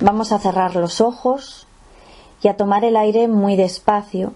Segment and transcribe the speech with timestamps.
[0.00, 1.66] Vamos a cerrar los ojos
[2.40, 4.32] y a tomar el aire muy despacio.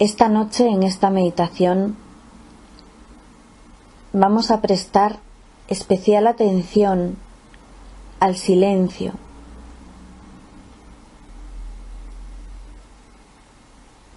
[0.00, 1.96] Esta noche en esta meditación
[4.12, 5.20] vamos a prestar
[5.68, 7.16] especial atención
[8.18, 9.12] al silencio.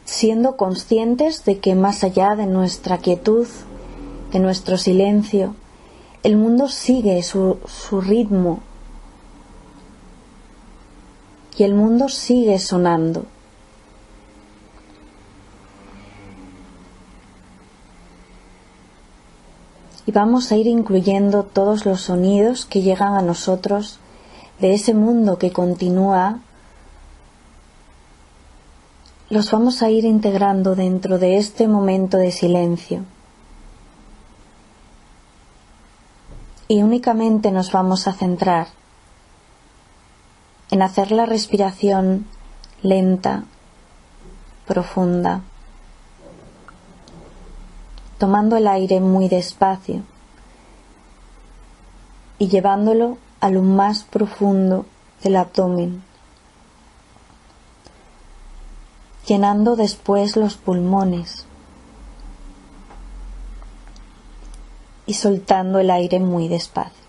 [0.06, 3.48] siendo conscientes de que más allá de nuestra quietud
[4.36, 5.56] de nuestro silencio,
[6.22, 8.60] el mundo sigue su, su ritmo
[11.58, 13.28] y el mundo sigue sonando.
[20.06, 24.00] Y vamos a ir incluyendo todos los sonidos que llegan a nosotros
[24.60, 26.40] de ese mundo que continúa
[29.30, 33.15] los vamos a ir integrando dentro de este momento de silencio.
[36.68, 38.68] Y únicamente nos vamos a centrar
[40.72, 42.26] en hacer la respiración
[42.82, 43.44] lenta,
[44.66, 45.42] profunda,
[48.18, 50.02] tomando el aire muy despacio
[52.40, 54.86] y llevándolo a lo más profundo
[55.22, 56.04] del abdomen,
[59.28, 61.46] llenando después los pulmones
[65.06, 67.06] y soltando el aire muy despacio.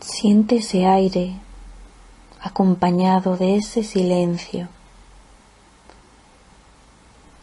[0.00, 1.34] Siente ese aire
[2.40, 4.68] acompañado de ese silencio,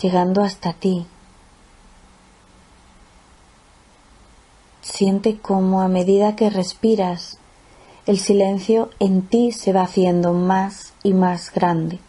[0.02, 1.06] llegando hasta ti.
[4.96, 7.38] Siente cómo a medida que respiras,
[8.06, 12.00] el silencio en ti se va haciendo más y más grande.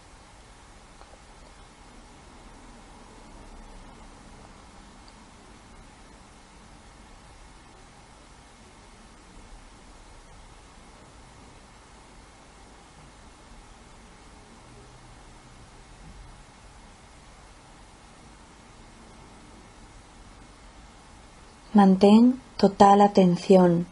[21.74, 23.86] Mantén total atención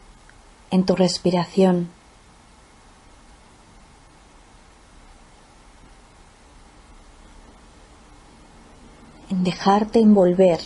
[0.71, 1.89] en tu respiración.
[9.29, 10.59] En dejarte envolver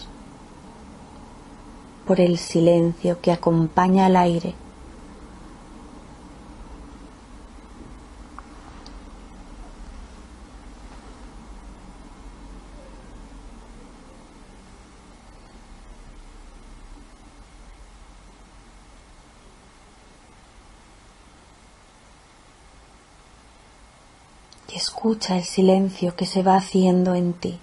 [2.06, 4.56] por el silencio que acompaña al aire.
[24.72, 27.60] Y escucha el silencio que se va haciendo en ti.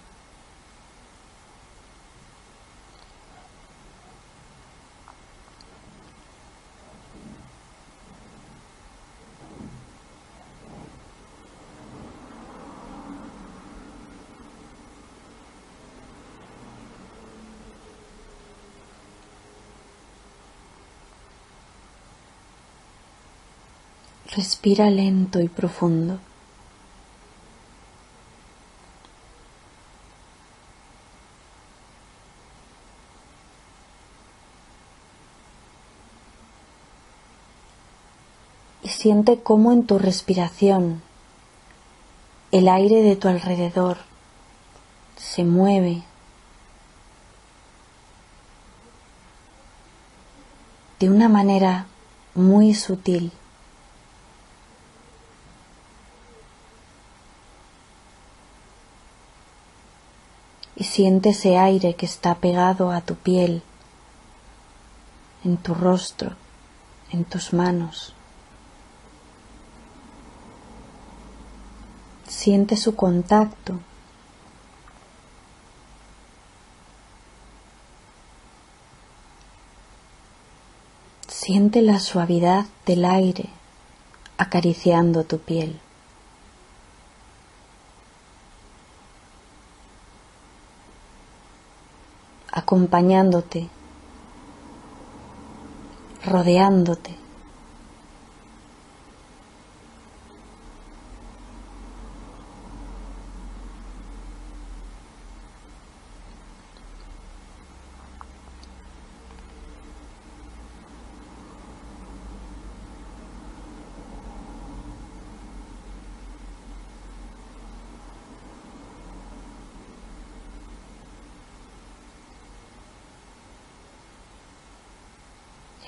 [24.37, 26.19] Respira lento y profundo.
[39.07, 41.01] Siente cómo en tu respiración
[42.51, 43.99] el aire de tu alrededor
[45.17, 46.03] se mueve
[50.99, 51.87] de una manera
[52.35, 53.31] muy sutil.
[60.75, 63.63] Y siente ese aire que está pegado a tu piel,
[65.45, 66.35] en tu rostro,
[67.13, 68.16] en tus manos.
[72.29, 73.81] Siente su contacto.
[81.29, 83.49] Siente la suavidad del aire
[84.39, 85.81] acariciando tu piel.
[92.57, 93.69] acompañándote,
[96.25, 97.26] rodeándote.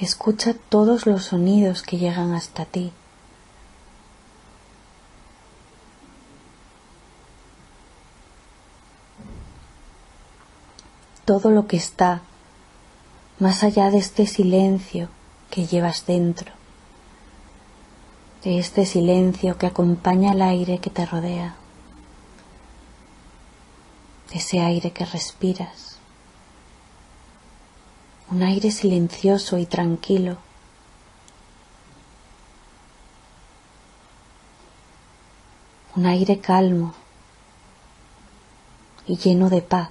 [0.08, 2.93] Escucha todos los sonidos que llegan hasta ti.
[11.26, 12.22] Todo lo que está
[13.38, 15.10] más allá de este silencio
[15.50, 16.52] que llevas dentro,
[18.44, 21.54] de este silencio que acompaña el aire que te rodea,
[24.31, 25.88] de ese aire que respiras
[28.30, 30.36] un aire silencioso y tranquilo.
[35.96, 36.94] Un aire calmo
[39.06, 39.90] y lleno de paz.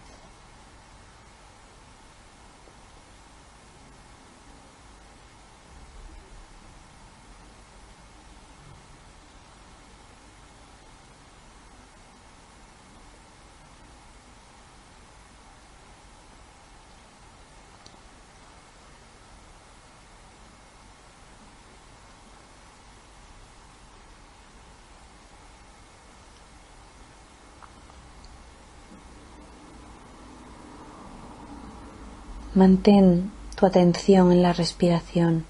[32.58, 35.46] Mantén tu atención en la respiración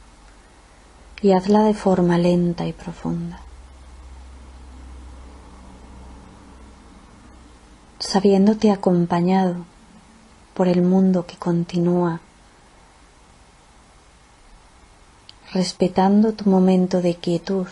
[1.22, 3.40] y hazla de forma lenta y profunda,
[8.00, 9.56] sabiéndote acompañado
[10.54, 12.20] por el mundo que continúa,
[15.54, 17.68] respetando tu momento de quietud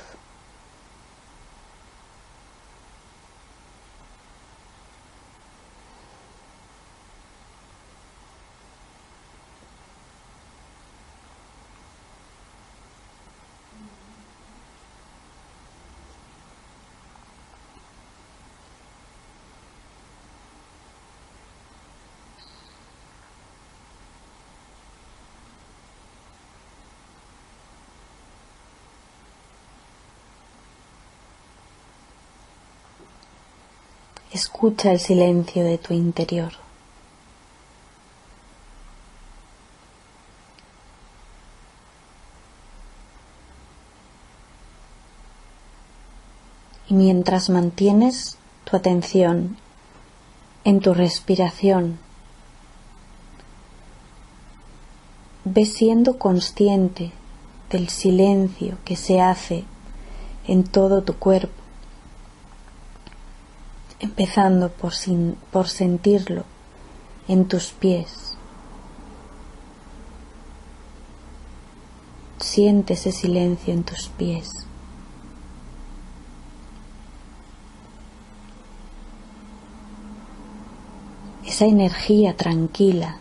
[34.65, 36.51] Escucha el silencio de tu interior.
[46.89, 49.55] Y mientras mantienes tu atención
[50.63, 51.99] en tu respiración,
[55.43, 57.11] ves siendo consciente
[57.69, 59.63] del silencio que se hace
[60.47, 61.64] en todo tu cuerpo
[64.05, 66.43] empezando por, sin, por sentirlo
[67.27, 68.37] en tus pies.
[72.39, 74.67] Siente ese silencio en tus pies.
[81.45, 83.19] Esa energía tranquila.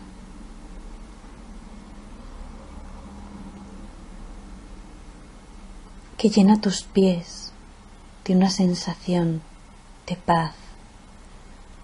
[6.17, 7.51] que llena tus pies
[8.23, 9.43] de una sensación
[10.07, 10.64] de paz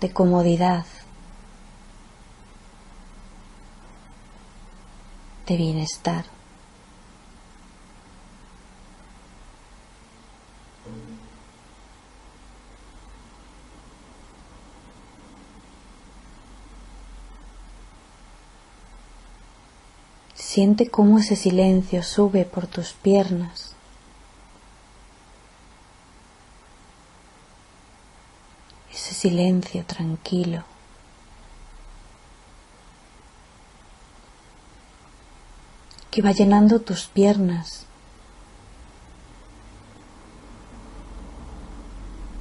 [0.02, 0.86] de comodidad,
[5.46, 6.26] de bienestar.
[20.34, 23.71] Siente cómo ese silencio sube por tus piernas
[29.12, 30.64] silencio tranquilo.
[36.12, 37.86] que va llenando tus piernas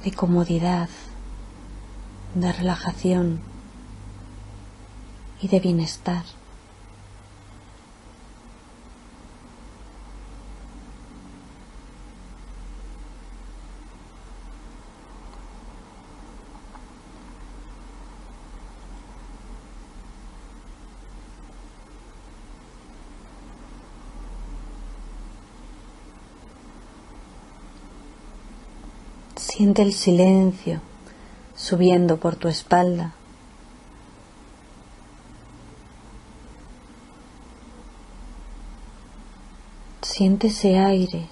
[0.03, 0.89] de comodidad,
[2.35, 3.39] de relajación
[5.41, 6.25] y de bienestar.
[29.71, 30.81] Siente el silencio
[31.55, 33.13] subiendo por tu espalda.
[40.01, 41.29] Siente ese aire.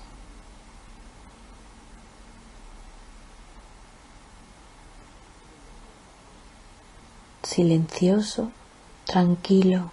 [7.43, 8.51] Silencioso,
[9.03, 9.91] tranquilo,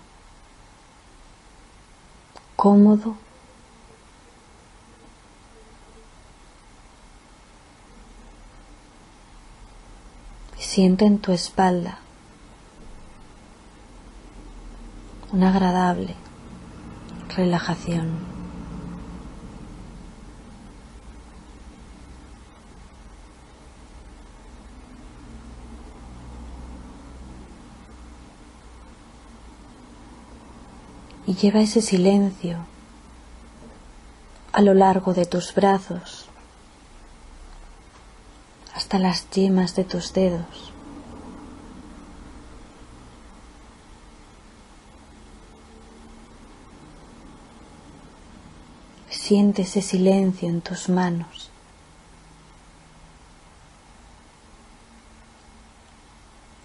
[2.54, 3.25] cómodo.
[10.76, 12.00] Siente en tu espalda
[15.32, 16.14] una agradable
[17.34, 18.36] relajación.
[31.26, 32.58] y lleva ese silencio
[34.52, 36.28] a lo largo de tus brazos
[38.86, 40.72] hasta las yemas de tus dedos.
[49.10, 51.50] Siente ese silencio en tus manos.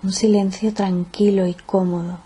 [0.04, 2.20] Un silencio tranquilo y cómodo.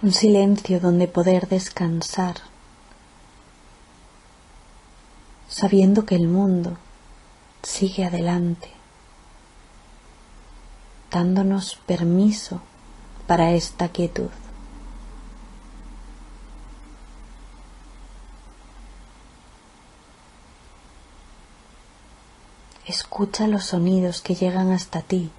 [0.00, 2.49] Un silencio donde poder descansar
[5.50, 6.78] sabiendo que el mundo
[7.62, 8.70] sigue adelante,
[11.10, 12.62] dándonos permiso
[13.26, 14.30] para esta quietud.
[22.86, 25.30] Escucha los sonidos que llegan hasta ti,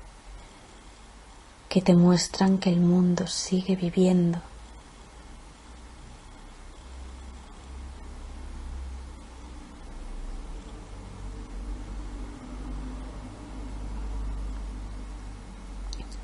[1.70, 4.42] que te muestran que el mundo sigue viviendo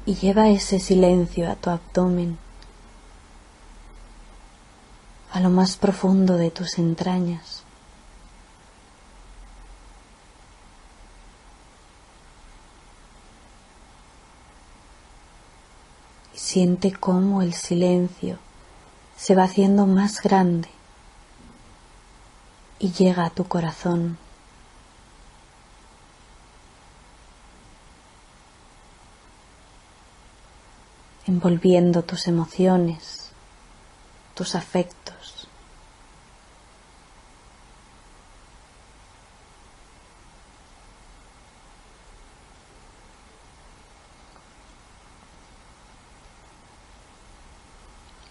[0.08, 2.38] y lleva ese silencio a tu abdomen,
[5.34, 7.64] a lo más profundo de tus entrañas.
[16.34, 18.38] Y siente cómo el silencio
[19.18, 20.70] se va haciendo más grande
[22.80, 24.18] y llega a tu corazón.
[31.28, 33.32] Envolviendo tus emociones,
[34.34, 35.48] tus afectos.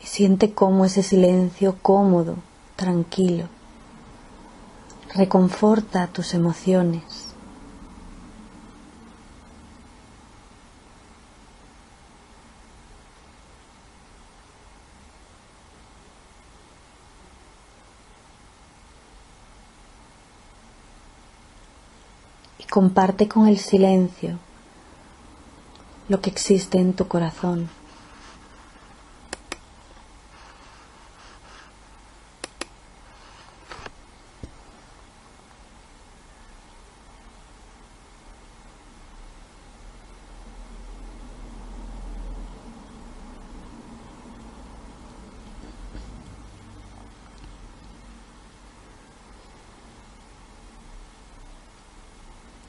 [0.03, 2.37] Y siente cómo ese silencio cómodo,
[2.77, 3.49] tranquilo,
[5.15, 7.26] reconforta tus emociones.
[22.77, 24.39] Comparte con el silencio
[26.11, 27.71] lo que existe en tu corazón.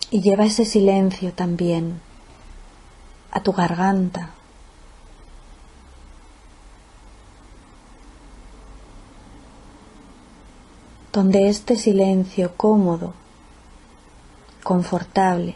[0.10, 2.00] Y lleva ese silencio también
[3.32, 4.32] a tu garganta.
[11.18, 13.12] donde este silencio cómodo,
[14.64, 15.56] confortable,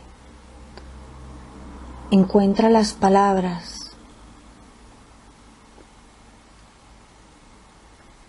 [2.09, 3.91] encuentra las palabras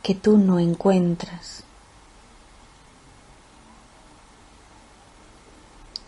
[0.02, 1.64] que tú no encuentras.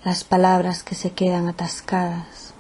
[0.04, 2.52] Las palabras que se quedan atascadas.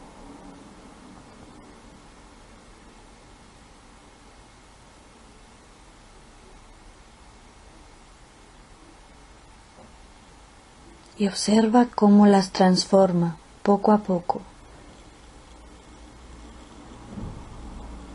[11.16, 14.40] Y observa cómo las transforma poco a poco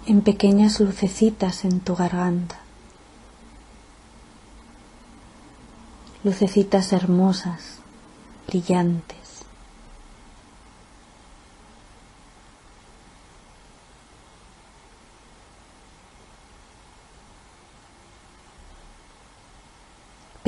[0.10, 2.60] en pequeñas lucecitas en tu garganta.
[6.24, 7.78] Lucecitas hermosas,
[8.48, 9.19] brillantes.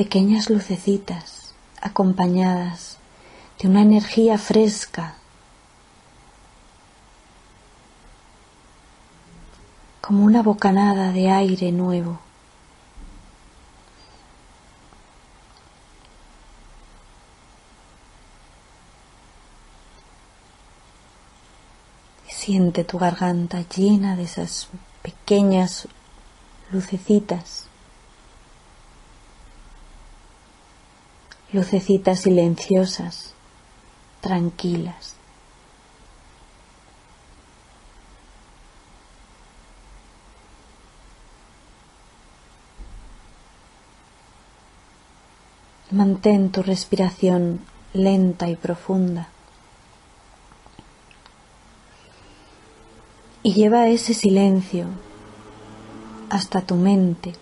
[0.02, 2.98] Pequeñas lucecitas acompañadas
[3.60, 5.14] de una energía fresca,
[10.00, 12.18] como una bocanada de aire nuevo.
[22.28, 24.66] Siente tu garganta llena de esas
[25.00, 25.86] pequeñas
[26.72, 27.71] lucecitas.
[31.52, 33.34] Lucecitas silenciosas,
[34.22, 35.16] tranquilas.
[45.90, 47.60] Mantén tu respiración
[47.92, 49.28] lenta y profunda.
[53.42, 54.86] Y lleva ese silencio
[56.30, 57.34] hasta tu mente.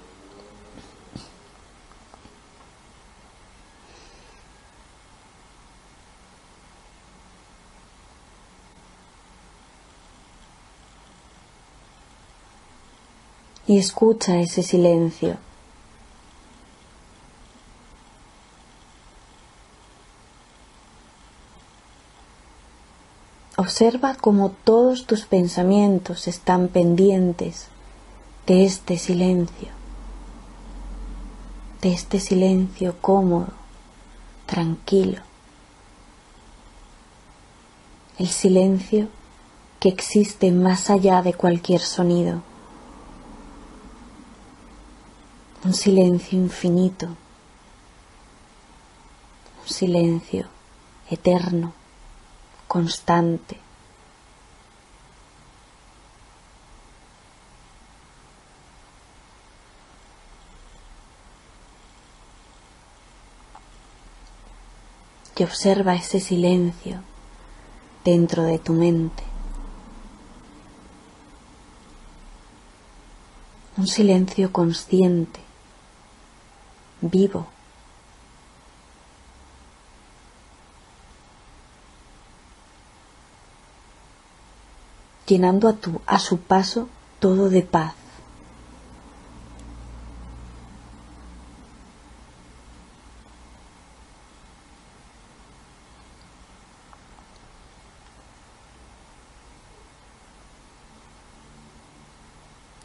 [13.71, 15.37] Y escucha ese silencio.
[23.57, 27.69] Observa cómo todos tus pensamientos están pendientes
[28.49, 29.69] de este silencio,
[31.81, 33.53] de este silencio cómodo,
[34.47, 35.23] tranquilo,
[38.19, 39.07] el silencio
[39.79, 42.50] que existe más allá de cualquier sonido,
[45.71, 47.07] un silencio infinito,
[49.63, 50.49] un silencio
[51.09, 51.73] eterno
[52.67, 53.57] constante.
[65.37, 67.01] Y observa ese silencio
[68.05, 69.23] dentro de tu mente.
[73.77, 75.41] Un silencio consciente,
[77.01, 77.47] vivo.
[85.31, 86.89] llenando a, tu, a su paso
[87.21, 88.00] todo de paz.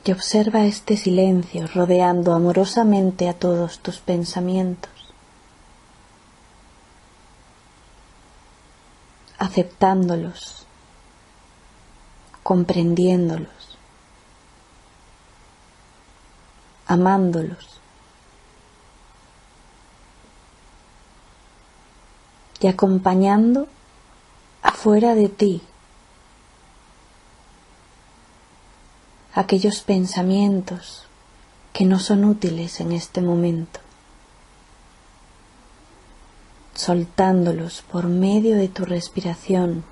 [0.06, 4.92] Y observa este silencio rodeando amorosamente a todos tus pensamientos,
[9.40, 10.66] aceptándolos
[12.46, 13.80] comprendiéndolos,
[16.86, 17.82] amándolos.
[22.60, 23.68] Y acompañando
[24.62, 25.64] afuera de ti
[29.36, 31.04] aquellos pensamientos
[31.74, 33.82] que no son útiles en este momento,
[36.74, 39.84] soltándolos por medio de tu respiración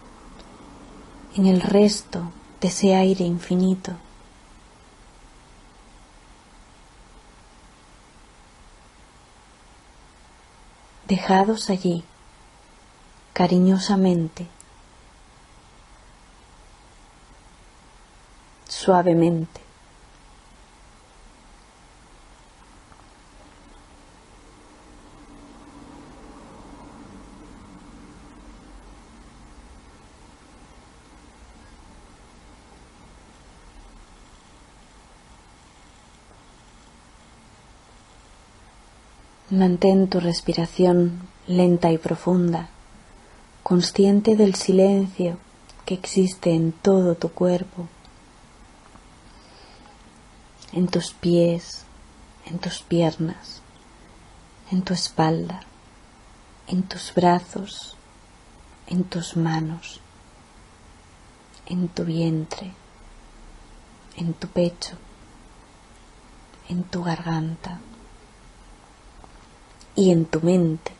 [1.35, 3.91] en el resto de ese aire infinito.
[11.05, 12.05] Dejados allí,
[13.33, 14.47] cariñosamente,
[18.83, 19.61] suavemente.
[39.49, 42.69] Mantén tu respiración lenta y profunda,
[43.61, 45.37] consciente del silencio
[45.85, 47.87] que existe en todo tu cuerpo,
[50.73, 51.83] en tus pies,
[52.45, 53.61] en tus piernas,
[54.71, 55.61] en tu espalda,
[56.67, 57.95] en tus brazos,
[58.87, 60.01] en tus manos,
[61.67, 62.73] en tu vientre,
[64.17, 64.97] en tu pecho,
[66.69, 67.79] en tu garganta
[69.95, 70.91] y en tu mente.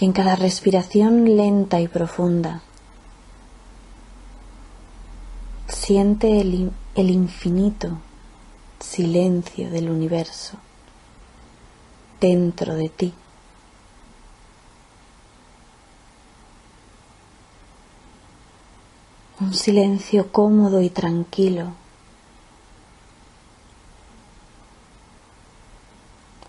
[0.00, 2.62] Y en cada respiración lenta y profunda,
[5.88, 7.96] Siente el, el infinito
[8.78, 10.58] silencio del universo
[12.20, 13.14] dentro de ti.
[19.40, 21.72] Un silencio cómodo y tranquilo.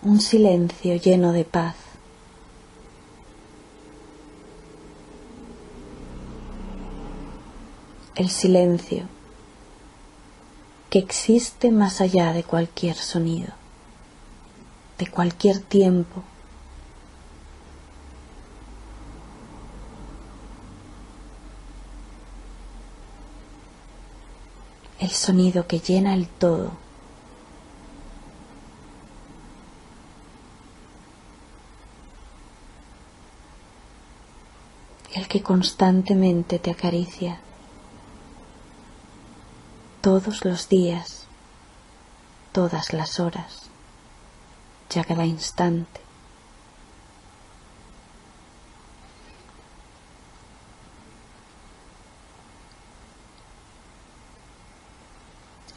[0.02, 1.76] Un silencio lleno de paz.
[8.16, 9.08] El silencio
[10.90, 13.52] que existe más allá de cualquier sonido,
[14.98, 16.24] de cualquier tiempo.
[24.98, 26.72] El sonido que llena el todo.
[35.14, 37.40] El que constantemente te acaricia
[40.00, 41.24] todos los días,
[42.52, 43.64] todas las horas,
[44.88, 46.00] ya cada instante.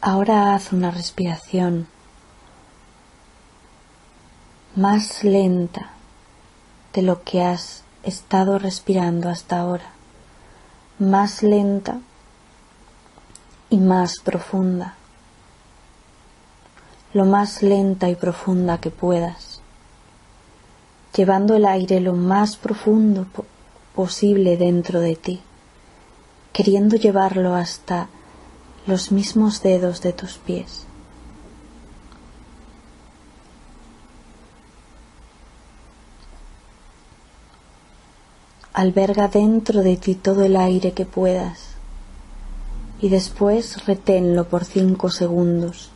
[0.00, 1.86] Ahora haz una respiración
[4.76, 5.90] más lenta
[6.92, 9.90] de lo que has estado respirando hasta ahora,
[10.98, 12.00] más lenta
[13.70, 14.94] y más profunda,
[17.12, 19.60] lo más lenta y profunda que puedas,
[21.16, 23.26] llevando el aire lo más profundo
[23.94, 25.40] posible dentro de ti,
[26.52, 28.08] queriendo llevarlo hasta
[28.86, 30.86] los mismos dedos de tus pies.
[38.72, 41.73] Alberga dentro de ti todo el aire que puedas
[43.04, 45.90] y después reténlo por cinco segundos.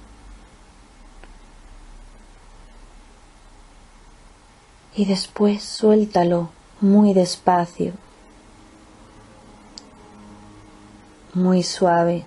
[4.95, 6.51] Y después suéltalo
[6.83, 7.95] muy despacio,
[11.33, 12.27] muy suave.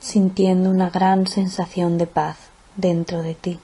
[0.00, 2.36] sintiendo una gran sensación de paz
[2.76, 3.58] dentro de ti.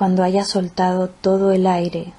[0.00, 2.14] Cuando hayas soltado todo el aire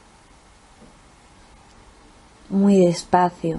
[2.48, 3.58] muy despacio,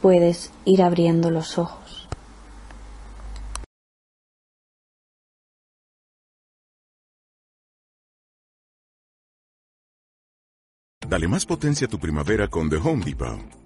[0.00, 2.08] puedes ir abriendo los ojos.
[11.04, 13.65] Dale más potencia a tu primavera con The Home Depot.